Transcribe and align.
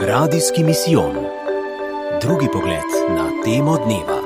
Radijski 0.00 0.64
misijon. 0.64 1.16
Drugi 2.22 2.46
pogled 2.52 2.90
na 3.10 3.42
temo 3.44 3.76
dneva. 3.76 4.20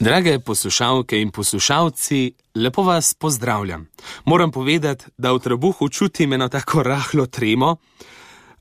Drage 0.00 0.38
poslušalke 0.38 1.20
in 1.20 1.30
poslušalci, 1.30 2.32
lepo 2.54 2.82
vas 2.82 3.14
pozdravljam. 3.14 3.88
Moram 4.24 4.50
povedati, 4.50 5.04
da 5.18 5.32
v 5.32 5.38
trebuhu 5.38 5.88
čutim 5.88 6.32
eno 6.32 6.48
tako 6.48 6.82
rahlo 6.82 7.26
tremo, 7.26 7.76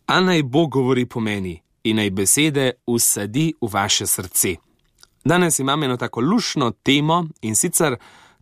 a 0.06 0.20
naj 0.20 0.44
Bog 0.44 0.72
govori 0.72 1.06
po 1.06 1.20
meni 1.20 1.62
in 1.84 1.96
naj 1.96 2.10
besede 2.10 2.72
usadi 2.86 3.54
v 3.62 3.68
vaše 3.74 4.08
srce. 4.08 4.56
Danes 5.26 5.60
imam 5.60 5.84
eno 5.84 5.98
tako 5.98 6.22
lušno 6.22 6.72
temo 6.72 7.26
in 7.42 7.56
sicer 7.56 7.96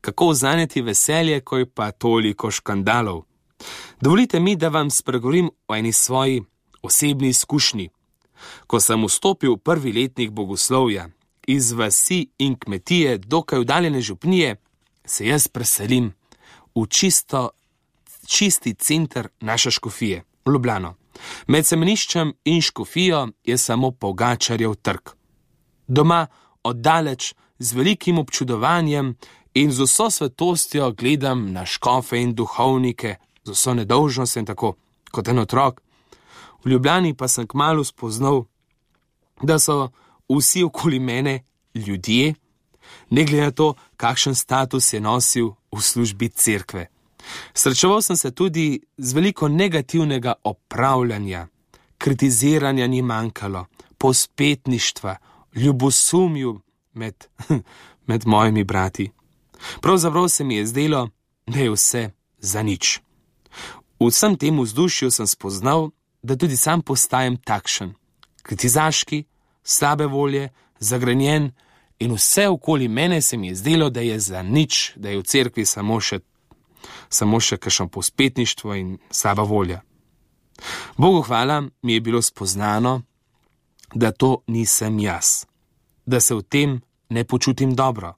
kako 0.06 0.34
zaneti 0.34 0.82
veselje, 0.82 1.40
ko 1.42 1.58
je 1.58 1.66
pa 1.66 1.92
toliko 1.92 2.52
škandalov. 2.52 3.24
Dovolite 4.02 4.40
mi, 4.40 4.56
da 4.56 4.70
vam 4.70 4.90
spregovorim 4.90 5.50
o 5.68 5.76
eni 5.76 5.94
svoji 5.94 6.44
osebni 6.82 7.30
izkušnji. 7.30 7.90
Ko 8.68 8.80
sem 8.80 9.06
vstopil 9.06 9.56
v 9.56 9.58
prvi 9.58 9.94
letnik 9.94 10.30
bogoslovja 10.30 11.10
iz 11.48 11.72
vasi 11.72 12.28
in 12.38 12.54
kmetije, 12.60 13.18
dokaj 13.18 13.60
udaljene 13.60 14.02
župnije, 14.02 14.56
se 15.06 15.28
jaz 15.28 15.48
preselim 15.48 16.14
v 16.76 16.86
čisto, 16.90 17.50
čisti 18.28 18.74
center 18.74 19.28
naše 19.42 19.72
škofije, 19.72 20.24
v 20.46 20.52
Ljubljano. 20.52 20.94
Med 21.48 21.66
semeniščem 21.66 22.34
in 22.46 22.62
škofijo 22.62 23.28
je 23.44 23.58
samo 23.58 23.92
pogačarjev 23.92 24.76
trg. 24.76 25.10
Doma, 25.88 26.28
oddaleč, 26.64 27.34
z 27.60 27.74
velikim 27.74 28.18
občudovanjem 28.18 29.16
in 29.56 29.72
z 29.72 29.84
vso 29.84 30.10
svetostjo 30.10 30.92
gledam 30.92 31.52
na 31.54 31.66
škofe 31.66 32.22
in 32.22 32.36
duhovnike, 32.36 33.16
z 33.44 33.52
vso 33.52 33.74
nedolžnostjo 33.74 34.40
in 34.40 34.46
tako 34.46 34.76
kot 35.12 35.28
en 35.28 35.40
otrok. 35.40 35.82
V 36.64 36.70
Ljubljani 36.70 37.14
pa 37.14 37.28
sem 37.28 37.48
kmalo 37.48 37.84
spoznal, 37.84 38.44
da 39.42 39.60
so 39.60 39.92
vsi 40.30 40.64
okoli 40.64 41.00
mene 41.00 41.44
ljudje, 41.76 42.34
ne 43.10 43.24
glede 43.24 43.44
na 43.44 43.52
to, 43.52 43.74
kakšen 43.98 44.36
status 44.36 44.94
je 44.94 45.00
nosil 45.00 45.54
v 45.72 45.82
službi 45.82 46.30
cerkve. 46.30 46.88
Srečeval 47.54 48.02
sem 48.02 48.18
se 48.18 48.32
tudi 48.32 48.80
z 48.98 49.14
veliko 49.14 49.48
negativnega 49.48 50.34
opravljanja, 50.44 51.48
kritiziranja 51.98 52.88
ni 52.88 53.02
manjkalo, 53.02 53.66
pospetništva, 53.98 55.16
ljubosumju 55.56 56.60
med, 56.94 57.26
med 58.08 58.28
mojimi 58.28 58.64
brati. 58.64 59.12
Pravzaprav 59.82 60.28
se 60.28 60.44
mi 60.44 60.56
je 60.56 60.66
zdelo, 60.66 61.10
da 61.48 61.60
je 61.60 61.72
vse 61.72 62.10
za 62.40 62.64
nič. 62.64 63.00
V 64.00 64.10
vsem 64.10 64.36
tem 64.36 64.60
vzdušju 64.60 65.12
sem 65.12 65.28
spoznal, 65.28 65.90
da 66.24 66.36
tudi 66.36 66.58
sam 66.58 66.82
postajam 66.82 67.38
takšen, 67.38 67.94
kritizaški, 68.44 69.24
slabe 69.64 70.06
volje, 70.06 70.50
zagrenjen 70.80 71.52
in 72.00 72.14
vse 72.14 72.48
okoli 72.50 72.88
mene 72.88 73.22
se 73.22 73.38
mi 73.38 73.48
je 73.48 73.56
zdelo, 73.56 73.90
da 73.90 74.02
je 74.02 74.20
za 74.20 74.42
nič, 74.44 74.94
da 74.96 75.10
je 75.10 75.18
v 75.18 75.24
cerkvi 75.24 75.66
samo 75.66 76.00
še, 76.00 76.20
samo 77.10 77.40
še 77.40 77.58
kakšno 77.58 77.88
pospetništvo 77.88 78.76
in 78.76 78.98
slaba 79.12 79.44
volja. 79.44 79.82
Bogu 80.98 81.22
hvala 81.22 81.64
mi 81.82 81.94
je 81.94 82.02
bilo 82.02 82.22
spoznano, 82.22 83.02
da 83.94 84.12
to 84.12 84.44
nisem 84.48 85.00
jaz, 85.00 85.46
da 86.06 86.20
se 86.20 86.36
v 86.36 86.42
tem 86.42 86.82
ne 87.10 87.24
počutim 87.24 87.76
dobro. 87.76 88.16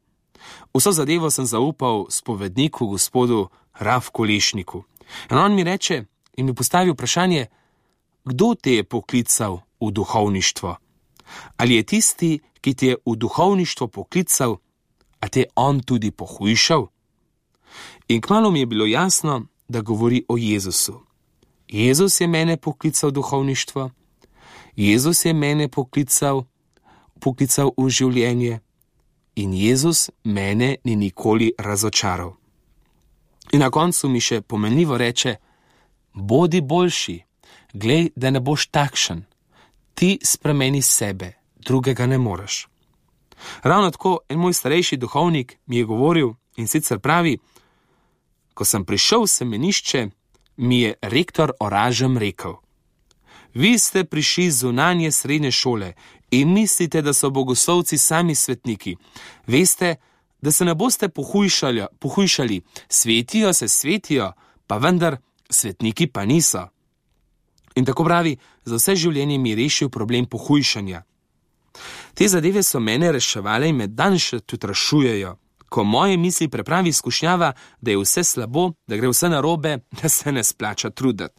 Vso 0.74 0.92
zadevo 0.92 1.32
sem 1.32 1.46
zaupal 1.46 2.06
spovedniku, 2.10 2.88
gospodu 2.88 3.50
Rafku 3.80 4.24
Lešniku. 4.24 4.84
In 5.32 5.38
on 5.38 5.56
mi 5.56 5.64
reče 5.64 6.06
in 6.38 6.46
mi 6.46 6.54
postavi 6.54 6.92
vprašanje, 6.92 7.46
kdo 8.26 8.56
te 8.56 8.74
je 8.74 8.84
poklical 8.84 9.62
v 9.82 9.92
duhovništvo? 9.92 10.76
Ali 11.58 11.76
je 11.76 11.84
tisti, 11.84 12.40
ki 12.62 12.74
te 12.74 12.88
je 12.88 12.96
v 13.06 13.16
duhovništvo 13.16 13.88
poklical, 13.88 14.58
a 15.20 15.30
te 15.30 15.40
je 15.40 15.50
on 15.56 15.80
tudi 15.80 16.12
pohujšal? 16.12 16.88
In 18.08 18.22
kmalo 18.22 18.52
mi 18.52 18.60
je 18.60 18.66
bilo 18.66 18.86
jasno, 18.86 19.46
da 19.68 19.82
govori 19.82 20.24
o 20.28 20.38
Jezusu. 20.38 21.02
Jezus 21.68 22.22
je 22.22 22.28
mene 22.28 22.58
poklical 22.58 23.10
v 23.10 23.14
duhovništvo, 23.14 23.90
Jezus 24.76 25.26
je 25.26 25.34
mene 25.34 25.68
poklical, 25.68 26.46
poklical 27.20 27.72
v 27.78 27.90
življenje 27.90 28.60
in 29.38 29.54
Jezus 29.54 30.10
mene 30.24 30.76
ni 30.84 30.96
nikoli 30.96 31.52
razočaral. 31.58 32.34
In 33.52 33.60
na 33.60 33.70
koncu 33.70 34.10
mi 34.10 34.20
še 34.22 34.42
pomenljivo 34.42 34.98
reče: 34.98 35.36
Bodi 36.14 36.62
boljši, 36.62 37.18
glej, 37.74 38.10
da 38.16 38.32
ne 38.32 38.40
boš 38.40 38.68
takšen, 38.68 39.22
ti 39.94 40.18
spremeni 40.24 40.82
sebe, 40.82 41.32
drugega 41.56 42.06
ne 42.06 42.18
moreš. 42.18 42.68
Ravno 43.64 43.92
tako 43.92 44.20
en 44.30 44.40
moj 44.40 44.54
starejši 44.54 44.98
duhovnik 44.98 45.58
mi 45.66 45.78
je 45.78 45.86
govoril 45.86 46.34
in 46.58 46.68
sicer 46.68 47.00
pravi: 47.00 47.38
Ko 48.54 48.66
sem 48.66 48.86
prišel 48.86 49.22
v 49.22 49.28
semenišče, 49.28 50.08
mi 50.58 50.82
je 50.82 50.94
rektor 51.02 51.54
oražem 51.60 52.18
rekel: 52.18 52.58
Vi 53.54 53.78
ste 53.80 54.04
prišli 54.04 54.52
zunanje 54.52 55.12
srednje 55.12 55.52
šole 55.52 55.94
in 56.32 56.54
mislite, 56.54 57.02
da 57.02 57.14
so 57.14 57.30
bogoslovci 57.30 57.98
sami 57.98 58.36
svetniki. 58.36 58.96
Veste, 59.48 59.96
da 60.42 60.52
se 60.52 60.66
ne 60.66 60.76
boste 60.76 61.10
pohujšali, 61.10 61.86
pohujšali, 62.00 62.62
svetijo 62.90 63.54
se 63.54 63.68
svetijo, 63.68 64.32
pa 64.68 64.78
vendar 64.78 65.18
svetniki 65.50 66.08
pa 66.08 66.26
niso. 66.26 66.68
In 67.76 67.86
tako 67.86 68.04
pravi, 68.04 68.38
za 68.66 68.76
vse 68.76 68.96
življenje 68.96 69.38
mi 69.38 69.50
je 69.50 69.56
rešil 69.56 69.90
problem 69.90 70.26
pohujšanja. 70.26 71.04
Te 72.14 72.28
zadeve 72.28 72.64
so 72.64 72.80
mene 72.80 73.12
reševale 73.12 73.70
in 73.70 73.76
me 73.76 73.88
danes 73.88 74.22
še 74.22 74.40
tudi 74.40 74.68
rašujejo, 74.68 75.36
ko 75.70 75.84
moje 75.84 76.18
misli 76.18 76.48
prepravi 76.50 76.94
skušnjava, 76.94 77.52
da 77.82 77.92
je 77.92 78.00
vse 78.02 78.24
slabo, 78.24 78.72
da 78.88 78.98
gre 78.98 79.12
vse 79.12 79.30
narobe, 79.30 79.78
da 80.02 80.10
se 80.10 80.32
ne 80.32 80.44
splača 80.44 80.90
truditi. 80.90 81.36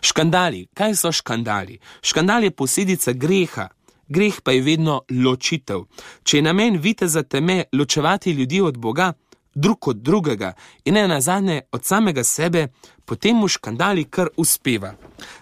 Škandali, 0.00 0.66
kaj 0.74 0.94
so 0.96 1.12
škandali? 1.12 1.78
Škandal 2.02 2.44
je 2.44 2.50
posledica 2.50 3.12
greha, 3.12 3.68
greh 4.08 4.40
pa 4.42 4.52
je 4.52 4.62
vedno 4.62 5.02
ločitev. 5.10 5.84
Če 6.22 6.38
je 6.38 6.42
namen 6.42 6.78
vite 6.78 7.08
za 7.08 7.22
teme 7.22 7.64
ločevati 7.72 8.32
ljudi 8.32 8.60
od 8.60 8.78
Boga, 8.78 9.12
drug 9.54 9.88
od 9.88 9.96
drugega 9.96 10.52
in 10.84 10.94
ne 10.94 11.08
nazadnje 11.08 11.60
od 11.72 11.84
samega 11.84 12.24
sebe, 12.24 12.68
potem 13.04 13.36
mu 13.36 13.48
škandali 13.48 14.04
kar 14.04 14.28
uspeva. 14.36 14.94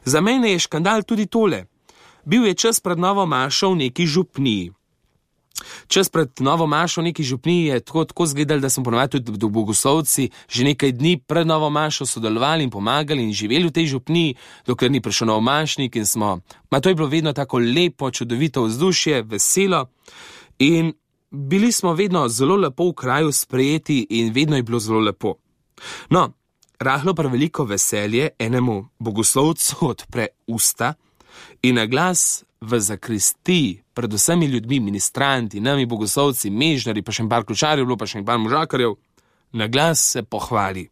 Za 0.05 0.21
mene 0.21 0.53
je 0.53 0.59
škandal 0.59 1.03
tudi 1.03 1.27
tole. 1.27 1.65
Bil 2.25 2.47
je 2.47 2.55
čas 2.55 2.81
pred 2.81 2.99
novo 2.99 3.27
mašo 3.27 3.71
v 3.71 3.77
neki 3.77 4.07
župniji. 4.07 4.73
Čas 5.87 6.09
pred 6.09 6.31
novo 6.41 6.67
mašo 6.67 7.01
v 7.01 7.05
neki 7.05 7.23
župniji 7.23 7.67
je 7.67 7.81
tako, 7.81 8.05
tako 8.05 8.27
zgledal, 8.27 8.61
da 8.61 8.71
smo 8.71 8.85
ponovadi 8.85 9.11
tudi 9.11 9.39
do 9.39 9.49
bogoslovci 9.49 10.31
že 10.49 10.65
nekaj 10.65 10.93
dni 10.93 11.19
pred 11.27 11.47
novo 11.47 11.71
mašo 11.71 12.07
sodelovali 12.07 12.65
in 12.65 12.71
pomagali 12.71 13.23
in 13.23 13.33
živeli 13.33 13.69
v 13.69 13.73
tej 13.73 13.87
župniji, 13.87 14.35
dokler 14.67 14.91
ni 14.91 15.01
prišel 15.01 15.27
nov 15.27 15.41
mašnik 15.41 15.97
in 15.97 16.07
smo. 16.07 16.41
Ma 16.71 16.81
to 16.81 16.89
je 16.89 16.95
bilo 16.95 17.09
vedno 17.09 17.33
tako 17.33 17.59
lepo, 17.59 18.11
čudovito 18.11 18.65
vzdušje, 18.65 19.23
veselo 19.23 19.87
in 20.59 20.93
bili 21.31 21.73
smo 21.73 21.93
vedno 21.93 22.29
zelo 22.29 22.57
lepo 22.57 22.89
v 22.89 22.93
kraju 22.93 23.33
sprejeti 23.33 24.07
in 24.11 24.33
vedno 24.33 24.57
je 24.57 24.63
bilo 24.63 24.79
zelo 24.79 25.01
lepo. 25.01 25.35
No, 26.11 26.33
rahlo 26.79 27.15
pa 27.15 27.23
veliko 27.23 27.65
veselje 27.65 28.29
enemu 28.39 28.89
bogoslovcu 28.99 29.77
odpre 29.81 30.27
usta 30.47 30.95
in 31.63 31.75
na 31.75 31.87
glas 31.87 32.45
v 32.65 32.81
zakristiji, 32.81 33.83
pred 33.95 34.13
vsemi 34.13 34.47
ljudmi, 34.47 34.81
ministranti, 34.81 35.61
nami 35.61 35.87
bogoslovci, 35.87 36.51
mežnari, 36.51 37.03
pa 37.03 37.13
še 37.13 37.27
par 37.29 37.45
ključarjev, 37.45 37.97
pa 37.99 38.09
še 38.09 38.25
par 38.25 38.41
možakarjev, 38.41 38.97
na 39.53 39.69
glas 39.69 40.03
se 40.15 40.23
pohvali. 40.23 40.89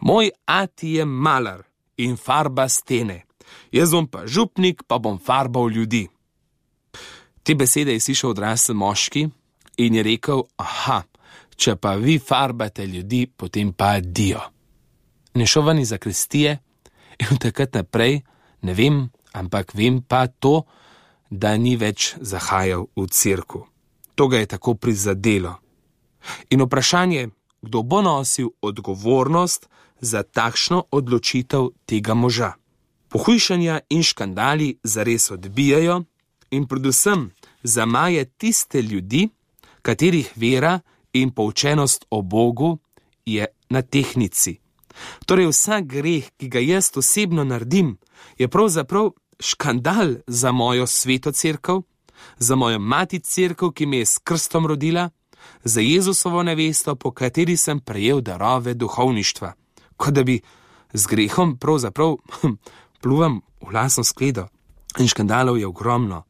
Moj 0.00 0.30
ati 0.46 0.96
je 0.96 1.04
malar 1.04 1.64
in 1.96 2.16
farba 2.16 2.68
stene, 2.68 3.24
jaz 3.72 3.92
bom 3.92 4.06
pa 4.06 4.26
župnik, 4.26 4.84
pa 4.86 4.98
bom 4.98 5.18
farbal 5.18 5.70
ljudi. 5.70 6.06
Te 7.42 7.54
besede 7.54 7.94
je 7.94 8.00
slišal 8.00 8.34
odrasel 8.34 8.74
moški 8.74 9.26
in 9.78 9.94
je 9.94 10.02
rekel: 10.02 10.42
Aha, 10.58 11.02
če 11.56 11.76
pa 11.76 11.94
vi 11.94 12.18
farbate 12.18 12.86
ljudi, 12.86 13.26
potem 13.26 13.72
pa 13.72 14.00
dio. 14.00 14.40
Nešovani 15.34 15.84
za 15.84 15.98
kristije 15.98 16.58
in 17.20 17.38
takrat 17.38 17.74
naprej, 17.74 18.20
ne 18.62 18.74
vem, 18.74 19.04
ampak 19.32 19.74
vem 19.74 20.00
pa 20.02 20.26
to, 20.26 20.64
da 21.30 21.56
ni 21.56 21.76
več 21.76 22.14
zahajal 22.20 22.86
v 22.96 23.06
crkvu. 23.06 23.66
To 24.14 24.28
ga 24.28 24.38
je 24.38 24.46
tako 24.46 24.74
prizadelo. 24.74 25.56
In 26.50 26.62
vprašanje, 26.62 27.28
kdo 27.62 27.82
bo 27.82 28.02
nosil 28.02 28.50
odgovornost 28.60 29.68
za 30.00 30.22
takšno 30.22 30.84
odločitev 30.90 31.68
tega 31.86 32.14
moža. 32.14 32.52
Pohujšanja 33.08 33.80
in 33.90 34.02
škandali 34.02 34.78
zares 34.82 35.30
odbijajo 35.30 36.04
in 36.50 36.66
predvsem 36.66 37.30
zamaje 37.62 38.24
tiste 38.24 38.82
ljudi, 38.82 39.28
katerih 39.82 40.32
vera 40.36 40.80
in 41.12 41.30
poučenost 41.30 42.06
o 42.10 42.22
Bogu 42.22 42.78
je 43.26 43.46
na 43.70 43.82
tehnici. 43.82 44.58
Torej, 45.26 45.50
vsak 45.50 45.86
greh, 45.86 46.28
ki 46.36 46.48
ga 46.48 46.58
jaz 46.58 46.90
osebno 46.96 47.44
naredim, 47.44 47.96
je 48.38 48.48
pravzaprav 48.48 49.10
škandal 49.40 50.14
za 50.26 50.52
mojo 50.52 50.86
sveto 50.86 51.32
crkvo, 51.32 51.82
za 52.38 52.56
mojo 52.56 52.78
mati 52.78 53.20
crkvo, 53.20 53.70
ki 53.70 53.86
me 53.86 53.98
je 53.98 54.06
s 54.06 54.18
krstom 54.18 54.66
rodila, 54.66 55.10
za 55.64 55.80
Jezusovo 55.80 56.42
nevesto, 56.42 56.94
po 56.94 57.10
kateri 57.10 57.56
sem 57.56 57.80
prejel 57.80 58.20
darove 58.20 58.74
duhovništva, 58.74 59.52
kot 59.96 60.14
da 60.14 60.24
bi 60.24 60.40
z 60.92 61.06
grehom 61.06 61.58
pravzaprav 61.58 62.16
hm, 62.40 62.52
pluvam 63.00 63.40
v 63.60 63.72
lasno 63.72 64.04
skledo. 64.04 64.46
In 64.98 65.08
škandalov 65.08 65.58
je 65.58 65.66
ogromno. 65.66 66.22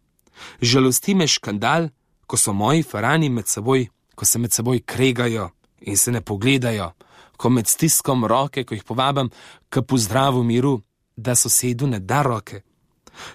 Žalosti 0.60 1.14
me 1.14 1.26
škandal, 1.26 1.88
ko 2.26 2.36
so 2.36 2.52
moji 2.52 2.82
farani 2.82 3.28
med 3.28 3.48
seboj, 3.48 3.86
ko 4.14 4.24
se 4.24 4.38
med 4.38 4.52
seboj 4.52 4.80
kregajo 4.80 5.50
in 5.80 5.96
se 5.96 6.12
ne 6.12 6.20
pogledajo, 6.20 6.90
ko 7.36 7.48
med 7.48 7.68
stiskom 7.68 8.24
roke, 8.24 8.64
ko 8.64 8.74
jih 8.74 8.84
povabim 8.84 9.30
k 9.68 9.82
pozdravu 9.82 10.42
miru, 10.42 10.80
da 11.16 11.34
sosedu 11.34 11.86
ne 11.86 12.00
da 12.00 12.22
roke. 12.22 12.62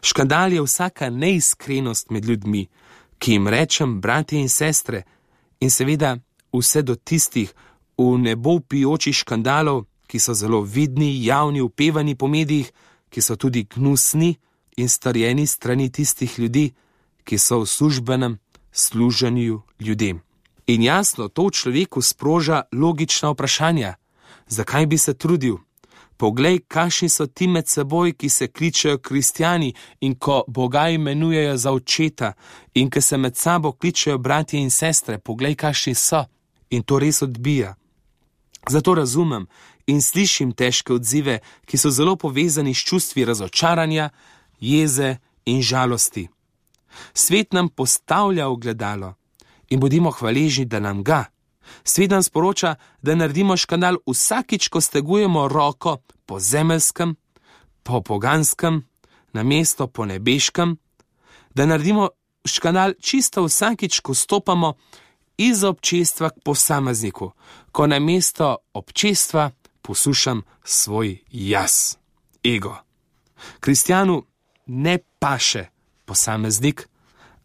Škandal 0.01 0.53
je 0.53 0.61
vsaka 0.61 1.09
neiskrenost 1.09 2.11
med 2.11 2.25
ljudmi, 2.25 2.67
ki 3.19 3.31
jim 3.31 3.47
rečem 3.47 4.01
bratje 4.01 4.39
in 4.39 4.49
sestre, 4.49 5.03
in 5.59 5.69
seveda 5.69 6.17
vse 6.53 6.81
do 6.81 6.95
tistih 6.95 7.53
v 7.97 8.17
nebo 8.17 8.59
pijočih 8.59 9.15
škandalov, 9.15 9.85
ki 10.07 10.19
so 10.19 10.33
zelo 10.33 10.61
vidni, 10.61 11.25
javni, 11.25 11.61
upevani 11.61 12.15
po 12.15 12.27
medijih, 12.27 12.71
ki 13.09 13.21
so 13.21 13.35
tudi 13.35 13.63
gnusni 13.63 14.35
in 14.77 14.89
starjeni 14.89 15.47
strani 15.47 15.91
tistih 15.91 16.39
ljudi, 16.39 16.71
ki 17.23 17.37
so 17.37 17.61
v 17.61 17.65
službenem 17.65 18.39
služenju 18.71 19.61
ljudem. 19.79 20.21
In 20.67 20.83
jasno, 20.83 21.27
to 21.27 21.47
v 21.47 21.51
človeku 21.51 22.01
sproža 22.01 22.63
logična 22.71 23.31
vprašanja: 23.31 23.95
zakaj 24.47 24.85
bi 24.85 24.97
se 24.97 25.13
trudil? 25.13 25.57
Poglej, 26.21 26.59
kakšni 26.67 27.09
so 27.09 27.25
ti 27.25 27.47
med 27.47 27.65
seboj, 27.67 28.11
ki 28.13 28.29
se 28.29 28.47
kličejo 28.47 28.99
kristijani 29.01 29.73
in 30.05 30.13
ko 30.15 30.43
Boga 30.47 30.89
imenujejo 30.89 31.57
za 31.57 31.71
očeta 31.71 32.33
in 32.73 32.89
ki 32.89 33.01
se 33.01 33.17
med 33.17 33.37
sabo 33.37 33.71
kličejo 33.71 34.17
bratje 34.17 34.61
in 34.61 34.69
sestre, 34.69 35.17
poglej, 35.17 35.55
kakšni 35.55 35.95
so 35.95 36.21
in 36.69 36.83
to 36.83 36.99
res 36.99 37.21
odbija. 37.21 37.73
Zato 38.69 38.93
razumem 38.93 39.47
in 39.87 40.01
slišim 40.01 40.51
težke 40.53 40.93
odzive, 40.93 41.39
ki 41.65 41.77
so 41.77 41.89
zelo 41.89 42.15
povezani 42.15 42.73
s 42.73 42.85
čustvi 42.85 43.25
razočaranja, 43.25 44.09
jeze 44.59 45.15
in 45.45 45.61
žalosti. 45.61 46.27
Svet 47.13 47.53
nam 47.53 47.69
postavlja 47.69 48.47
ogledalo 48.47 49.15
in 49.69 49.79
bodimo 49.79 50.11
hvaležni, 50.11 50.65
da 50.65 50.79
nam 50.79 51.03
ga. 51.03 51.25
Svet 51.83 52.11
nam 52.11 52.23
sporoča, 52.23 52.75
da 53.01 53.15
naredimo 53.15 53.57
škandal 53.57 53.97
vsakič, 54.07 54.67
ko 54.67 54.81
stegujemo 54.81 55.47
roko 55.47 55.97
po 56.25 56.39
zemeljskem, 56.39 57.15
po 57.83 58.01
poganskem, 58.01 58.83
na 59.33 59.43
mesto 59.43 59.87
po 59.87 60.05
nebeškem, 60.05 60.77
da 61.55 61.65
naredimo 61.65 62.09
škandal 62.45 62.93
čisto 63.01 63.43
vsakič, 63.43 63.99
ko 63.99 64.13
stopamo 64.13 64.73
iz 65.37 65.63
občestva 65.63 66.29
k 66.29 66.43
posamezniku, 66.43 67.31
ko 67.71 67.87
na 67.87 67.99
mesto 67.99 68.57
občestva 68.73 69.51
poslušam 69.81 70.43
svoj 70.63 71.17
jaz, 71.31 71.97
ego. 72.43 72.75
Kristjanu 73.59 74.25
ne 74.65 74.97
paše 75.19 75.65
posameznik, 76.05 76.87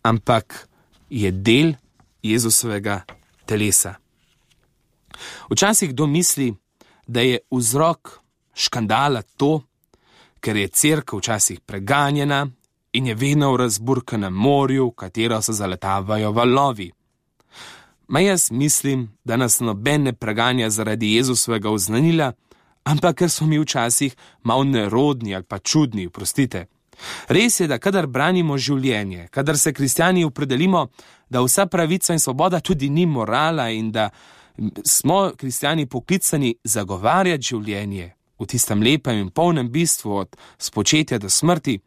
ampak 0.03 0.69
je 1.11 1.31
del 1.33 1.75
Jezusovega 2.23 3.01
telesa. 3.47 3.95
Včasih 5.51 5.91
kdo 5.91 6.07
misli, 6.07 6.55
da 7.07 7.21
je 7.21 7.39
vzrok 7.51 8.19
škandala 8.55 9.23
to, 9.37 9.63
ker 10.41 10.57
je 10.57 10.69
crkva 10.69 11.19
včasih 11.19 11.61
preganjena 11.61 12.47
in 12.93 13.07
je 13.07 13.15
vedno 13.15 13.53
v 13.53 13.57
razburkanem 13.57 14.33
morju, 14.33 14.89
v 14.89 14.95
katero 14.97 15.43
se 15.43 15.53
zaletavajo 15.53 16.33
valovi. 16.33 16.91
Ma 18.09 18.21
jaz 18.21 18.51
mislim, 18.51 19.19
da 19.25 19.37
nas 19.37 19.61
noben 19.61 20.03
ne 20.03 20.13
preganja 20.13 20.71
zaradi 20.71 21.15
Jezusovega 21.15 21.71
oznanila, 21.71 22.33
ampak 22.85 23.17
ker 23.17 23.31
smo 23.31 23.47
mi 23.47 23.59
včasih 23.59 24.15
malo 24.43 24.65
nerodni 24.65 25.35
ali 25.35 25.45
pa 25.45 25.59
čudni, 25.59 26.09
prostite. 26.09 26.67
Res 27.29 27.61
je, 27.61 27.67
da 27.67 27.79
kadar 27.79 28.07
branimo 28.07 28.57
življenje, 28.59 29.29
kadar 29.31 29.59
se 29.59 29.73
kristijani 29.73 30.25
opredelimo, 30.25 30.87
da 31.29 31.43
vsa 31.43 31.67
pravica 31.67 32.15
in 32.15 32.23
svoboda 32.23 32.61
tudi 32.61 32.89
ni 32.89 33.07
morala 33.07 33.69
in 33.71 33.91
da 33.93 34.11
smo 34.85 35.32
kristijani 35.37 35.87
poklicani 35.87 36.55
zagovarjati 36.64 37.43
življenje 37.43 38.12
v 38.38 38.47
tistem 38.47 38.82
lepem 38.82 39.19
in 39.19 39.31
polnem 39.31 39.70
bistvu 39.73 40.17
od 40.17 40.37
spočetja 40.58 41.19
do 41.19 41.31
smrti, 41.31 41.79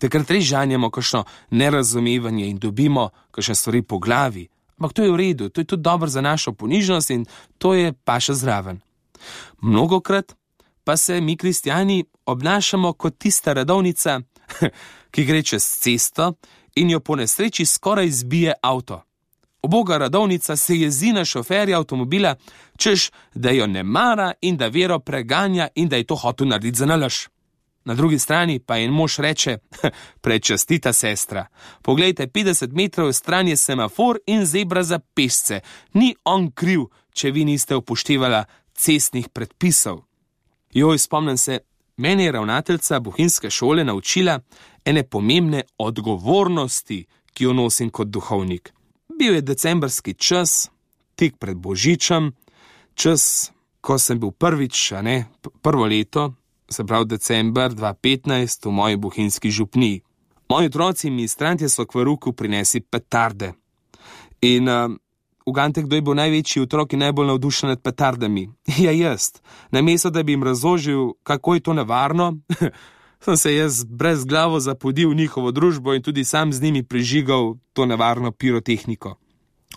takrat 0.00 0.30
res 0.30 0.44
žanjamo 0.44 0.90
kakšno 0.90 1.24
nerazumevanje 1.50 2.48
in 2.48 2.58
dobimo 2.58 3.10
kakšne 3.30 3.54
stvari 3.54 3.82
po 3.82 3.98
glavi. 3.98 4.48
Ampak 4.78 4.96
to 4.96 5.04
je 5.04 5.12
v 5.12 5.16
redu, 5.16 5.48
to 5.48 5.60
je 5.60 5.64
tudi 5.64 5.82
dobro 5.82 6.08
za 6.08 6.20
našo 6.20 6.52
ponižnost 6.52 7.10
in 7.10 7.26
to 7.58 7.74
je 7.74 7.92
paša 7.92 8.34
zraven. 8.34 8.80
Mnogokrat 9.60 10.34
pa 10.84 10.96
se 10.96 11.20
mi 11.20 11.36
kristijani 11.36 12.04
obnašamo 12.26 12.92
kot 12.92 13.18
tista 13.18 13.52
redovnica, 13.52 14.20
ki 15.12 15.24
gre 15.24 15.42
čez 15.42 15.62
cesto 15.62 16.32
in 16.74 16.90
jo 16.90 17.00
po 17.00 17.16
nesreči 17.16 17.64
skoraj 17.64 18.10
zbije 18.10 18.52
avto. 18.62 19.02
Oboga 19.62 19.98
radovnica 19.98 20.56
se 20.56 20.76
jezi 20.76 21.12
na 21.12 21.24
šoferja 21.24 21.78
avtomobila, 21.78 22.34
češ, 22.76 23.10
da 23.34 23.50
jo 23.50 23.66
ne 23.66 23.82
mara 23.82 24.32
in 24.40 24.56
da 24.56 24.66
vero 24.66 24.98
preganja 24.98 25.68
in 25.74 25.88
da 25.88 25.96
je 25.96 26.04
to 26.04 26.16
hotel 26.16 26.48
narediti 26.48 26.78
za 26.78 26.86
nalaž. 26.86 27.14
Na 27.84 27.94
drugi 27.94 28.18
strani 28.18 28.58
pa 28.58 28.78
en 28.78 28.90
mož 28.90 29.18
reče: 29.18 29.58
Prečastita 30.20 30.92
sestra, 30.92 31.46
poglejte, 31.82 32.26
50 32.26 32.72
metrov 32.72 33.12
stran 33.12 33.48
je 33.48 33.56
semafor 33.56 34.18
in 34.26 34.46
zebra 34.46 34.82
za 34.82 34.98
pesce, 34.98 35.60
ni 35.94 36.14
on 36.24 36.50
kriv, 36.50 36.80
če 37.12 37.30
vi 37.30 37.44
niste 37.44 37.76
upoštevali 37.76 38.44
cestnih 38.74 39.28
predpisov. 39.28 40.02
Joj, 40.72 40.98
spomnim 40.98 41.36
se, 41.36 41.58
meni 41.96 42.24
je 42.24 42.32
ravnateljica 42.32 43.00
bohinjske 43.00 43.50
šole 43.50 43.84
naučila 43.84 44.40
ene 44.84 45.02
pomembne 45.02 45.62
odgovornosti, 45.78 47.04
ki 47.32 47.44
jo 47.44 47.52
nosim 47.52 47.90
kot 47.90 48.08
duhovnik. 48.08 48.72
Bil 49.22 49.34
je 49.34 49.40
decembrski 49.40 50.14
čas, 50.14 50.70
tik 51.14 51.36
pred 51.38 51.54
Božičem, 51.56 52.32
čas, 52.98 53.52
ko 53.78 53.94
sem 53.94 54.18
bil 54.18 54.32
prvič, 54.34 54.98
a 54.98 55.02
ne 55.02 55.30
prvo 55.62 55.86
leto, 55.86 56.32
se 56.66 56.82
pravi 56.82 57.06
decembr 57.06 57.70
2015 57.70 58.66
v 58.66 58.72
moji 58.74 58.96
bohinjski 58.96 59.50
župni. 59.50 60.00
Moji 60.50 60.66
otroci 60.66 61.06
in 61.06 61.14
ministranti 61.14 61.68
so 61.70 61.86
k 61.86 61.94
varuku 62.00 62.32
prinesli 62.34 62.80
petarde. 62.82 63.52
In 64.42 64.66
uh, 64.66 64.90
ugante, 65.46 65.86
kdo 65.86 65.96
je 65.96 66.02
bil 66.02 66.18
največji 66.18 66.66
otrok 66.66 66.92
in 66.92 67.06
najbolj 67.06 67.30
navdušen 67.30 67.70
nad 67.70 67.82
petardami? 67.82 68.48
Ja, 68.82 68.90
jaz. 68.90 69.38
Na 69.70 69.86
mesto, 69.86 70.10
da 70.10 70.26
bi 70.26 70.34
jim 70.34 70.42
razložil, 70.42 71.12
kako 71.22 71.54
je 71.54 71.60
to 71.60 71.78
nevarno, 71.78 72.32
sem 73.24 73.36
se 73.36 73.54
jaz 73.54 73.84
brez 73.84 74.24
glavo 74.24 74.60
zapodil 74.60 75.10
v 75.10 75.14
njihovo 75.14 75.50
družbo 75.50 75.94
in 75.94 76.02
tudi 76.02 76.24
sam 76.24 76.52
z 76.52 76.62
njimi 76.62 76.82
prižigal 76.82 77.54
to 77.72 77.86
nevarno 77.86 78.32
pirotehniko. 78.32 79.16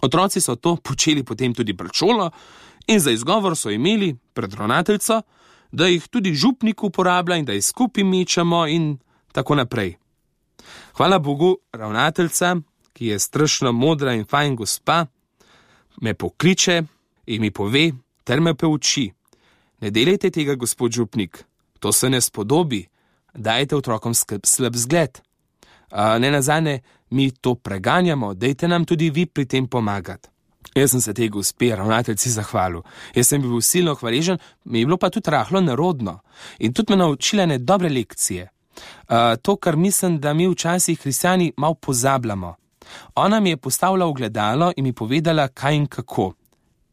Otroci 0.01 0.41
so 0.41 0.55
to 0.55 0.75
počeli 0.75 1.23
potem 1.23 1.53
tudi 1.53 1.77
pred 1.77 1.93
šolo 1.93 2.31
in 2.87 2.99
za 2.99 3.11
izgovor 3.11 3.57
so 3.57 3.69
imeli 3.69 4.15
pred 4.33 4.53
ravnateljico, 4.53 5.21
da 5.71 5.87
jih 5.87 6.07
tudi 6.07 6.33
župnik 6.33 6.83
uporablja 6.83 7.35
in 7.37 7.45
da 7.45 7.53
jih 7.53 7.65
skupaj 7.65 8.03
mečemo 8.03 8.67
in 8.67 8.97
tako 9.31 9.55
naprej. 9.55 9.95
Hvala 10.97 11.19
Bogu, 11.19 11.57
ravnateljica, 11.73 12.55
ki 12.93 13.05
je 13.05 13.19
strašno 13.19 13.71
modra 13.71 14.13
in 14.13 14.25
fajn 14.25 14.55
gospa, 14.55 15.05
me 16.01 16.13
pokliče 16.13 16.83
in 17.25 17.41
mi 17.41 17.51
pove, 17.51 17.91
ter 18.23 18.41
me 18.41 18.53
pouči: 18.53 19.11
Ne 19.81 19.91
delajte 19.91 20.31
tega, 20.31 20.55
gospod 20.55 20.91
župnik, 20.91 21.43
to 21.79 21.91
se 21.91 22.09
ne 22.09 22.21
spodobi, 22.21 22.87
dajte 23.35 23.75
otrokom 23.75 24.13
slab 24.43 24.75
zgled. 24.75 25.19
Ne 26.19 26.31
na 26.31 26.41
zadnje, 26.41 26.79
mi 27.09 27.31
to 27.31 27.55
preganjamo, 27.55 28.33
dajte 28.33 28.67
nam 28.67 28.85
tudi 28.85 29.09
vi 29.09 29.25
pri 29.25 29.45
tem 29.45 29.67
pomagati. 29.67 30.29
Jaz 30.75 30.91
sem 30.91 31.01
se 31.01 31.13
tega 31.13 31.31
gospe 31.31 31.69
ravnateljci 31.75 32.29
zahvalil. 32.29 32.81
Jaz 33.15 33.29
sem 33.29 33.41
bil 33.41 33.61
silno 33.61 33.93
hvaležen, 33.95 34.37
mi 34.65 34.79
je 34.79 34.85
bilo 34.85 34.97
pa 34.97 35.09
tudi 35.09 35.31
rahlo 35.31 35.61
nerodno 35.61 36.19
in 36.59 36.73
tudi 36.73 36.91
me 36.91 36.97
naučile 36.97 37.47
ne 37.47 37.57
dobre 37.57 37.89
lekcije. 37.89 38.49
Uh, 38.75 39.15
to, 39.41 39.55
kar 39.55 39.75
mislim, 39.75 40.19
da 40.19 40.33
mi 40.33 40.47
včasih 40.47 40.99
kristijani 40.99 41.53
malo 41.57 41.73
pozabljamo. 41.73 42.55
Ona 43.15 43.39
mi 43.39 43.49
je 43.49 43.57
postavila 43.57 44.05
ogledalo 44.05 44.71
in 44.77 44.83
mi 44.83 44.93
povedala, 44.93 45.47
kaj 45.47 45.75
in 45.75 45.87
kako. 45.87 46.33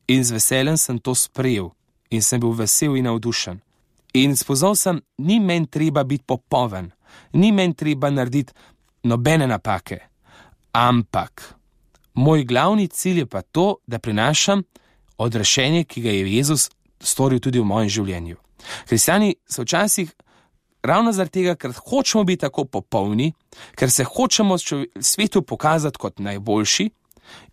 In 0.09 0.25
z 0.25 0.33
veseljem 0.33 0.77
sem 0.77 0.99
to 0.99 1.15
sprejel 1.15 1.71
in 2.11 2.23
sem 2.23 2.41
bil 2.41 2.51
vesel 2.51 2.97
in 2.97 3.05
navdušen. 3.05 3.61
In 4.13 4.37
spoznal 4.37 4.77
sem, 4.77 5.01
ni 5.19 5.41
meni 5.41 5.67
treba 5.67 6.05
biti 6.05 6.25
popoln, 6.27 6.91
ni 7.33 7.53
meni 7.53 7.75
treba 7.75 8.11
narediti 8.11 8.53
nobene 9.03 9.47
napake. 9.47 9.99
Ampak 10.73 11.55
moj 12.15 12.45
glavni 12.45 12.89
cilj 12.89 13.19
je 13.19 13.27
pa 13.27 13.43
to, 13.43 13.77
da 13.87 13.99
prinašam 13.99 14.63
odrešenje, 15.17 15.85
ki 15.85 16.03
ga 16.03 16.11
je 16.11 16.37
Jezus 16.37 16.71
storil 17.01 17.41
tudi 17.41 17.61
v 17.61 17.65
mojem 17.65 17.89
življenju. 17.89 18.37
Kristijani 18.87 19.35
so 19.49 19.63
včasih 19.63 20.13
ravno 20.83 21.13
zaradi 21.13 21.41
tega, 21.41 21.55
ker 21.55 21.73
hočemo 21.73 22.25
biti 22.25 22.41
tako 22.41 22.65
popolni, 22.65 23.33
ker 23.75 23.91
se 23.91 24.05
hočemo 24.05 24.59
svetu 25.01 25.43
pokazati 25.43 25.99
kot 25.99 26.19
najboljši, 26.19 26.91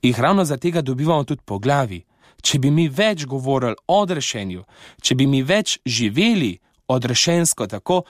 jih 0.02 0.20
ravno 0.20 0.46
zaradi 0.46 0.70
tega 0.70 0.82
dobivamo 0.82 1.24
tudi 1.24 1.42
po 1.46 1.60
glavi. 1.60 2.04
Če 2.42 2.60
bi 2.60 2.72
mi 2.72 2.88
več 2.88 3.26
govorili 3.28 3.76
o 3.88 4.02
odrešenju, 4.02 4.64
če 5.02 5.16
bi 5.16 5.28
mi 5.28 5.44
več 5.44 5.78
živeli 5.86 6.54
odrešensko, 6.88 7.68
tako, 7.68 8.04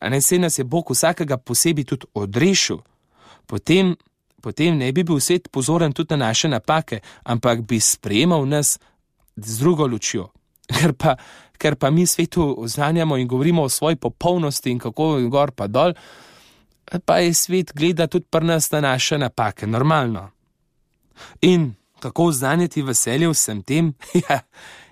a 0.00 0.08
ne 0.08 0.20
se 0.20 0.38
nas 0.38 0.58
je 0.58 0.64
Bog 0.64 0.90
vsakega 0.90 1.36
posebej 1.36 1.84
tudi 1.84 2.06
odrešil, 2.14 2.78
potem, 3.46 3.94
potem 4.42 4.78
ne 4.78 4.92
bi 4.92 5.04
bil 5.04 5.20
svet 5.20 5.50
pozoren 5.52 5.92
tudi 5.92 6.14
na 6.14 6.28
naše 6.28 6.48
napake, 6.48 7.00
ampak 7.24 7.64
bi 7.66 7.80
sprejemal 7.80 8.46
nas 8.46 8.78
z 9.36 9.58
drugo 9.58 9.86
lučjo. 9.86 10.28
Ker 10.74 10.94
pa, 10.96 11.16
ker 11.60 11.76
pa 11.76 11.90
mi 11.90 12.06
svetu 12.06 12.54
oznanjamo 12.58 13.16
in 13.16 13.28
govorimo 13.28 13.62
o 13.62 13.68
svoji 13.68 13.96
popolnosti 13.96 14.70
in 14.70 14.78
kako 14.78 15.16
je 15.18 15.28
gor 15.28 15.50
pa 15.52 15.66
dol, 15.66 15.92
pa 17.04 17.18
je 17.18 17.34
svet 17.34 17.72
gleda 17.74 18.06
tudi 18.06 18.26
pri 18.30 18.46
nas 18.46 18.70
na 18.70 18.80
naše 18.80 19.18
napake, 19.18 19.66
normalno. 19.66 20.30
In 21.40 21.74
kako 22.04 22.24
oznanjati 22.24 22.82
veselje 22.82 23.28
vsem 23.28 23.62
tem? 23.62 23.94
Ja, 24.28 24.40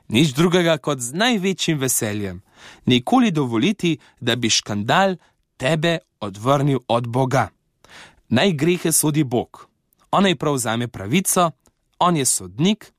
nič 0.08 0.32
drugega 0.32 0.78
kot 0.78 1.00
z 1.00 1.12
največjim 1.12 1.78
veseljem. 1.78 2.40
Nikoli 2.86 3.30
dovoliti, 3.30 3.98
da 4.20 4.36
bi 4.36 4.50
škandal 4.50 5.16
tebe 5.56 5.98
odvrnil 6.20 6.78
od 6.88 7.08
Boga. 7.08 7.48
Naj 8.28 8.52
grehe 8.52 8.92
sodi 8.92 9.24
Bog. 9.24 9.68
On 10.10 10.26
je 10.26 10.36
prav 10.36 10.56
zame 10.56 10.88
pravico, 10.88 11.50
on 11.98 12.16
je 12.16 12.24
sodnik, 12.24 12.92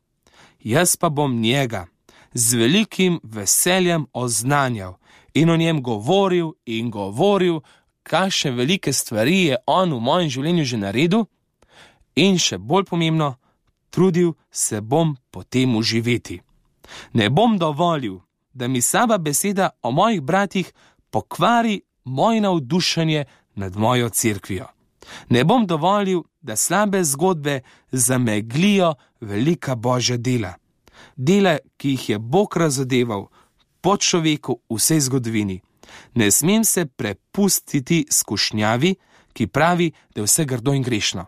jaz 0.60 0.96
pa 0.96 1.10
bom 1.10 1.41
njega 1.41 1.88
z 2.34 2.55
velikim 2.55 3.20
veseljem 3.24 4.05
oznanjal 4.13 4.93
in 5.34 5.50
o 5.50 5.58
njem 5.58 5.82
govoril 5.84 6.53
in 6.65 6.91
govoril, 6.91 7.60
kakšne 8.03 8.51
velike 8.51 8.93
stvari 8.93 9.46
je 9.46 9.58
on 9.65 9.93
v 9.93 10.00
mojem 10.00 10.29
življenju 10.29 10.65
že 10.65 10.77
naredil, 10.77 11.25
in 12.15 12.38
še 12.38 12.58
bolj 12.58 12.86
pomembno, 12.89 13.36
trudil 13.93 14.33
se 14.51 14.81
bom 14.81 15.15
potem 15.31 15.75
uživeti. 15.75 16.41
Ne 17.13 17.29
bom 17.29 17.57
dovolil, 17.57 18.17
da 18.53 18.67
mi 18.67 18.81
sama 18.81 19.17
beseda 19.17 19.69
o 19.81 19.91
mojih 19.91 20.21
bratih 20.21 20.73
pokvari 21.09 21.81
moje 22.03 22.41
navdušenje 22.41 23.25
nad 23.55 23.75
mojo 23.75 24.09
cerkvijo. 24.09 24.67
Ne 25.29 25.43
bom 25.43 25.67
dovolil, 25.67 26.23
da 26.41 26.55
slabe 26.55 27.03
zgodbe 27.03 27.62
zameglijo 27.91 28.93
velika 29.21 29.75
božja 29.75 30.17
dela 30.17 30.53
dela, 31.15 31.57
ki 31.77 31.89
jih 31.89 32.09
je 32.09 32.19
Bog 32.19 32.57
razodeval 32.57 33.27
po 33.81 33.97
človeku 33.97 34.59
v 34.69 34.77
vsej 34.77 35.00
zgodovini. 35.09 35.62
Ne 36.15 36.31
smem 36.31 36.63
se 36.63 36.85
prepustiti 36.85 38.05
skušnjavi, 38.09 38.95
ki 39.33 39.47
pravi, 39.47 39.91
da 40.15 40.21
je 40.21 40.25
vse 40.25 40.45
grdo 40.45 40.73
in 40.73 40.83
grešno. 40.83 41.25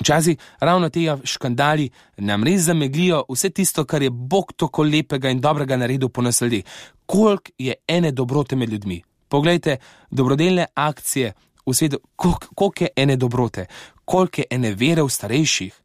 Včasih 0.00 0.38
ravno 0.60 0.88
te 0.88 1.16
škandali 1.24 1.90
nam 2.16 2.44
res 2.44 2.62
zameglijo 2.62 3.24
vse 3.28 3.50
tisto, 3.50 3.84
kar 3.84 4.02
je 4.02 4.10
Bog 4.10 4.52
tako 4.56 4.82
lepega 4.82 5.30
in 5.30 5.40
dobrega 5.40 5.76
naredil 5.76 6.08
po 6.08 6.22
nas 6.22 6.40
ljudi. 6.40 6.62
Kolik 7.06 7.50
je 7.58 7.74
ene 7.88 8.12
dobrote 8.12 8.56
med 8.56 8.68
ljudmi? 8.68 9.02
Poglejte, 9.28 9.76
dobrodelne 10.10 10.66
akcije 10.74 11.32
v 11.66 11.74
svetu, 11.74 11.98
koliko 12.16 12.84
je 12.84 12.88
ene 12.96 13.16
dobrote, 13.16 13.66
koliko 14.04 14.40
je 14.40 14.44
ene 14.50 14.74
vere 14.74 15.02
v 15.02 15.08
starejših 15.08 15.80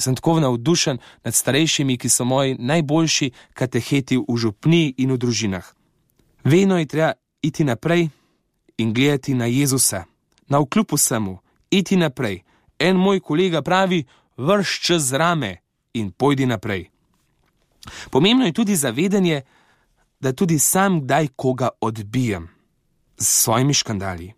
sem 0.00 0.14
tako 0.14 0.40
navdušen 0.40 0.98
nad 1.24 1.34
starejšimi, 1.34 1.98
ki 1.98 2.08
so 2.08 2.24
moji 2.24 2.56
najboljši 2.58 3.30
kateheti 3.54 4.18
v 4.18 4.36
župni 4.36 4.94
in 4.96 5.12
v 5.12 5.18
družinah. 5.18 5.64
Vedno 6.44 6.78
je 6.78 6.86
treba 6.86 7.12
iti 7.42 7.64
naprej 7.64 8.08
in 8.78 8.94
gledati 8.94 9.34
na 9.34 9.46
Jezusa, 9.46 10.04
na 10.48 10.58
vkljub 10.58 10.86
vsemu, 10.92 11.38
iti 11.70 11.96
naprej. 11.96 12.42
En 12.80 12.96
moj 12.96 13.20
kolega 13.20 13.62
pravi: 13.62 14.04
vrš 14.36 14.80
čez 14.80 15.12
rame 15.12 15.56
in 15.92 16.10
pojdi 16.10 16.46
naprej. 16.46 16.88
Pomembno 18.10 18.46
je 18.46 18.52
tudi 18.52 18.76
zavedanje, 18.76 19.42
da 20.20 20.32
tudi 20.32 20.58
sam 20.58 21.00
kdaj 21.00 21.28
koga 21.36 21.68
odbijem 21.80 22.48
s 23.18 23.42
svojimi 23.42 23.74
škandali. 23.74 24.32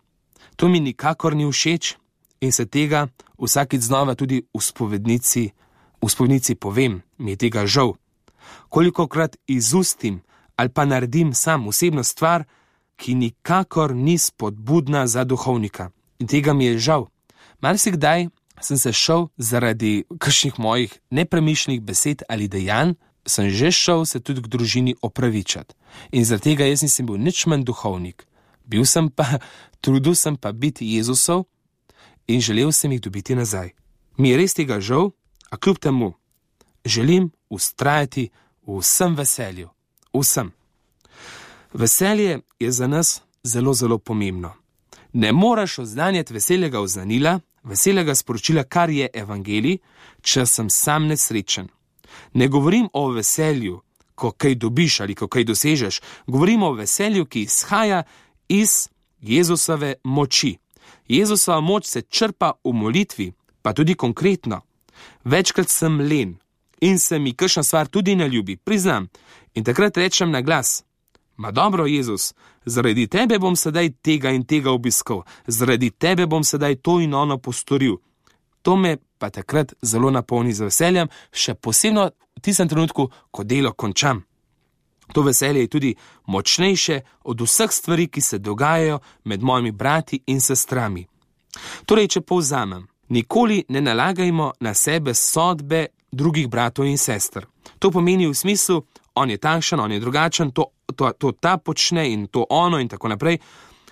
To 0.55 0.67
mi 0.67 0.79
nikakor 0.79 1.35
ni 1.35 1.51
všeč 1.51 1.95
in 2.41 2.51
se 2.51 2.65
tega 2.65 3.07
vsakič 3.37 3.81
znova 3.81 4.15
tudi 4.15 4.43
v 4.53 4.61
spovednici, 4.61 5.51
v 6.01 6.09
spovednici 6.09 6.55
povem, 6.55 7.01
mi 7.17 7.31
je 7.31 7.37
tega 7.37 7.65
žal. 7.65 7.95
Koliko 8.69 9.07
krat 9.07 9.35
izustim 9.47 10.21
ali 10.55 10.69
pa 10.69 10.85
naredim 10.85 11.33
sam 11.33 11.67
osebno 11.67 12.03
stvar, 12.03 12.43
ki 12.95 13.15
nikakor 13.15 13.95
ni 13.95 14.17
spodbudna 14.17 15.07
za 15.07 15.23
duhovnika. 15.23 15.89
In 16.19 16.27
tega 16.27 16.53
mi 16.53 16.65
je 16.65 16.77
žal. 16.77 17.12
Marsikdaj 17.63 18.27
sem 18.61 18.77
se 18.77 18.91
šel 18.93 19.27
zaradi 19.37 20.03
kakšnih 20.19 20.59
mojih 20.59 20.99
nepremišljenih 21.09 21.81
besed 21.81 22.23
ali 22.29 22.47
dejanj, 22.47 22.91
sem 23.25 23.49
že 23.49 23.71
šel 23.71 24.05
se 24.05 24.19
tudi 24.19 24.41
k 24.41 24.47
družini 24.47 24.95
opravičati. 25.01 25.75
In 26.11 26.25
zaradi 26.25 26.43
tega 26.43 26.65
jaz 26.65 26.81
nisem 26.83 27.05
bil 27.05 27.15
nič 27.17 27.45
manj 27.45 27.63
duhovnik. 27.63 28.27
Bil 28.65 28.83
sem 28.85 29.07
pa, 29.09 29.39
trudil 29.83 30.15
sem 30.15 30.35
pa 30.35 30.51
biti 30.51 30.85
Jezusov 30.95 31.45
in 32.27 32.41
želel 32.41 32.71
sem 32.71 32.91
jih 32.91 33.01
dobiti 33.01 33.35
nazaj. 33.35 33.71
Mi 34.17 34.29
je 34.29 34.37
res 34.37 34.53
tega 34.53 34.81
žal, 34.83 35.11
a 35.49 35.57
kljub 35.57 35.79
temu 35.79 36.13
želim 36.85 37.31
ustrajati 37.49 38.29
v 38.67 38.79
vsem 38.79 39.15
veselju, 39.15 39.69
vsem. 40.13 40.51
Veselje 41.73 42.41
je 42.59 42.71
za 42.71 42.87
nas 42.87 43.21
zelo, 43.43 43.73
zelo 43.73 43.97
pomembno. 43.97 44.53
Ne 45.13 45.31
moreš 45.31 45.79
oznanjati 45.79 46.33
veselega 46.33 46.79
oznanila, 46.79 47.39
veselega 47.63 48.15
sporočila, 48.15 48.63
kar 48.63 48.89
je 48.89 49.09
evangelij, 49.13 49.79
če 50.21 50.45
sem 50.45 50.69
sam 50.69 51.07
nesrečen. 51.07 51.69
Ne 52.33 52.47
govorim 52.47 52.89
o 52.93 53.07
veselju, 53.11 53.81
ko 54.15 54.31
kaj 54.31 54.55
dobiš 54.55 54.99
ali 54.99 55.15
ko 55.15 55.27
kaj 55.27 55.43
dosežeš, 55.43 56.01
govorim 56.27 56.63
o 56.63 56.73
veselju, 56.73 57.25
ki 57.25 57.41
izhaja 57.41 58.03
iz 58.49 58.89
Jezusove 59.21 59.95
moči. 60.03 60.57
Jezusova 61.07 61.61
moč 61.61 61.85
se 61.85 62.01
črpa 62.01 62.53
v 62.63 62.73
molitvi, 62.73 63.31
pa 63.61 63.73
tudi 63.73 63.95
konkretno. 63.95 64.61
Večkrat 65.23 65.69
sem 65.69 65.99
len 65.99 66.37
in 66.81 66.99
se 66.99 67.19
mi 67.19 67.33
kakšna 67.33 67.63
stvar 67.63 67.87
tudi 67.87 68.15
ne 68.15 68.27
ljubi, 68.29 68.57
priznam, 68.57 69.07
in 69.53 69.63
takrat 69.63 69.97
rečem 69.97 70.31
na 70.31 70.41
glas: 70.41 70.83
Ma 71.37 71.51
dobro, 71.51 71.85
Jezus, 71.85 72.33
zaradi 72.65 73.07
tebe 73.07 73.39
bom 73.39 73.55
sedaj 73.55 73.89
tega 74.01 74.29
in 74.29 74.45
tega 74.45 74.71
obiskal, 74.71 75.23
zaradi 75.47 75.89
tebe 75.89 76.27
bom 76.27 76.43
sedaj 76.43 76.75
to 76.75 76.99
in 76.99 77.13
ono 77.13 77.37
postoril. 77.37 77.97
To 78.61 78.75
me 78.75 78.97
pa 79.17 79.29
takrat 79.29 79.73
zelo 79.81 80.11
napolni 80.11 80.53
z 80.53 80.67
veseljem, 80.67 81.09
še 81.31 81.55
posebno 81.55 82.09
v 82.35 82.41
tistem 82.41 82.69
trenutku, 82.69 83.09
ko 83.31 83.43
delo 83.43 83.73
končam. 83.73 84.23
To 85.13 85.21
veselje 85.21 85.61
je 85.61 85.67
tudi 85.67 85.95
močnejše 86.27 87.01
od 87.23 87.41
vseh 87.41 87.71
stvari, 87.71 88.07
ki 88.07 88.21
se 88.21 88.39
dogajajo 88.39 88.99
med 89.23 89.43
mojimi 89.43 89.71
brati 89.71 90.21
in 90.27 90.41
sestrami. 90.41 91.05
Torej, 91.85 92.07
če 92.07 92.21
povzamem, 92.21 92.87
nikoli 93.09 93.63
ne 93.69 93.81
nalagajmo 93.81 94.53
na 94.59 94.73
sebe 94.73 95.13
sodbe 95.13 95.85
drugih 96.11 96.47
bratov 96.47 96.85
in 96.85 96.97
sester. 96.97 97.45
To 97.79 97.91
pomeni 97.91 98.27
v 98.27 98.33
smislu, 98.33 98.83
on 99.15 99.29
je 99.29 99.37
takšen, 99.37 99.79
on 99.79 99.91
je 99.91 99.99
drugačen, 99.99 100.51
to, 100.51 100.65
to, 100.95 101.11
to 101.11 101.31
ta 101.31 101.57
počne 101.57 102.11
in 102.11 102.27
to 102.27 102.45
ono 102.49 102.79
in 102.79 102.87
tako 102.87 103.07
naprej. 103.07 103.37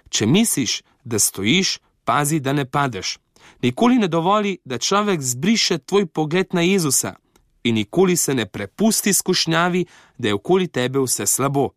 Če 0.09 0.25
misliš, 0.25 0.81
da 1.03 1.19
stojiš, 1.19 1.79
pazi, 2.05 2.39
da 2.39 2.53
ne 2.53 2.65
padeš. 2.65 3.17
Nikoli 3.61 3.97
ne 3.97 4.07
dovoli, 4.07 4.57
da 4.65 4.77
človek 4.77 5.21
zbriše 5.21 5.77
tvoj 5.77 6.05
pogled 6.05 6.53
na 6.53 6.61
Jezusa 6.61 7.15
in 7.63 7.75
nikoli 7.75 8.17
se 8.17 8.33
ne 8.33 8.45
prepusti 8.45 9.13
skušnjavi, 9.13 9.85
da 10.17 10.27
je 10.27 10.33
okoli 10.33 10.67
tebe 10.67 10.99
vse 10.99 11.25
slabo. 11.25 11.69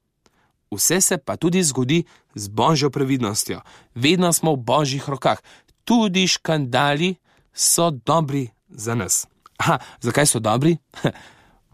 Vse 0.71 1.01
se 1.01 1.19
pa 1.19 1.37
tudi 1.37 1.63
zgodi 1.63 2.05
z 2.35 2.49
božjo 2.49 2.91
previdnostjo. 2.91 3.61
Vedno 3.95 4.33
smo 4.33 4.53
v 4.53 4.57
božjih 4.57 5.09
rokah. 5.09 5.39
Tudi 5.85 6.27
škandali 6.27 7.15
so 7.53 7.91
dobri 7.91 8.49
za 8.69 8.95
nas. 8.95 9.27
Aha, 9.57 9.79
zakaj 10.01 10.27
so 10.27 10.41
dobri? 10.41 10.77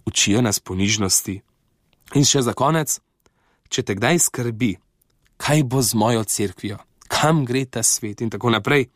Učijo 0.07 0.43
nas 0.43 0.59
ponižnosti. 0.59 1.41
In 2.15 2.27
še 2.27 2.43
za 2.43 2.55
konec, 2.59 2.99
če 3.71 3.83
te 3.87 3.95
kdaj 3.95 4.19
skrbi, 4.19 4.75
kaj 5.39 5.63
bo 5.63 5.83
z 5.83 5.95
mojo 5.95 6.25
cerkvijo, 6.25 6.79
kam 7.09 7.45
gre 7.47 7.65
ta 7.65 7.83
svet 7.83 8.21
in 8.21 8.31
tako 8.31 8.51
naprej, 8.51 8.89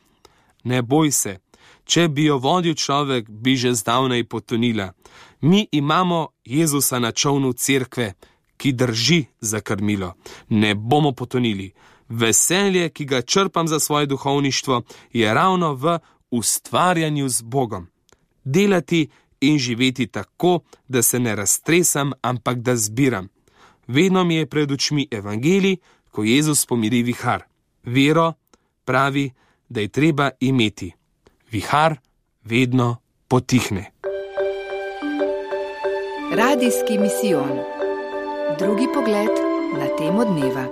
ne 0.64 0.82
boj 0.82 1.12
se, 1.12 1.38
če 1.84 2.08
bi 2.08 2.26
jo 2.26 2.38
vodil 2.42 2.74
človek, 2.74 3.28
bi 3.28 3.56
že 3.56 3.74
zdavnaj 3.74 4.24
potonila. 4.26 4.92
Mi 5.40 5.68
imamo 5.72 6.28
Jezusa 6.44 6.98
na 6.98 7.12
čovnu 7.12 7.52
cerkve, 7.52 8.14
ki 8.56 8.72
drži 8.72 9.24
za 9.40 9.60
krmilo. 9.60 10.14
Ne 10.48 10.74
bomo 10.74 11.12
potonili. 11.12 11.72
Veselje, 12.08 12.88
ki 12.88 13.04
ga 13.04 13.22
črpam 13.22 13.68
za 13.68 13.80
svoje 13.80 14.06
duhovništvo, 14.06 14.82
je 15.12 15.34
ravno 15.34 15.74
v 15.74 15.98
ustvarjanju 16.30 17.28
z 17.28 17.42
Bogom. 17.42 17.86
Delati 18.44 19.08
in 19.46 19.58
živeti 19.58 20.06
tako, 20.06 20.60
da 20.88 21.02
se 21.02 21.18
ne 21.18 21.36
raztresam, 21.36 22.12
ampak 22.22 22.58
da 22.58 22.76
zbiram. 22.76 23.28
Vedno 23.86 24.24
mi 24.24 24.34
je 24.34 24.46
pred 24.46 24.72
očmi 24.72 25.08
evangelij, 25.10 25.76
ko 26.10 26.24
Jezus 26.24 26.66
pomiri 26.66 27.02
vihar. 27.02 27.42
Vero 27.82 28.32
pravi, 28.84 29.30
da 29.68 29.80
je 29.80 29.88
treba 29.88 30.30
imeti. 30.40 30.92
Vihar 31.50 31.96
vedno 32.44 32.96
potihne. 33.28 33.90
Radijski 36.36 36.98
misijon. 36.98 37.58
Drugi 38.58 38.86
pogled 38.94 39.34
na 39.78 39.96
temo 39.98 40.24
dneva. 40.24 40.66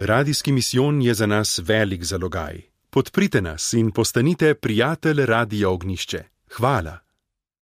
Radijski 0.00 0.52
misijon 0.52 1.02
je 1.02 1.14
za 1.14 1.26
nas 1.26 1.60
velik 1.64 2.04
zalogaj. 2.04 2.75
Podprite 2.96 3.40
nas 3.40 3.72
in 3.72 3.90
postanite 3.92 4.54
prijatelj 4.54 5.26
Radia 5.26 5.70
Ognišče. 5.70 6.22
Hvala. 6.56 7.05